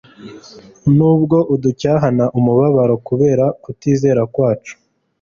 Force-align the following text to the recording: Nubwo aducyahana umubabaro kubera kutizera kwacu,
Nubwo 0.95 1.37
aducyahana 1.53 2.25
umubabaro 2.37 2.95
kubera 3.07 3.45
kutizera 3.63 4.21
kwacu, 4.33 4.73